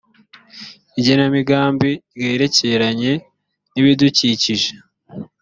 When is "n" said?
3.73-3.75